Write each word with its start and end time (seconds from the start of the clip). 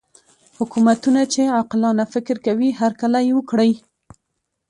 حکومتونه 0.57 1.21
چې 1.33 1.41
عاقلانه 1.57 2.03
فکر 2.13 2.35
کوي 2.45 2.69
هرکلی 2.79 3.27
وکړي. 3.37 3.71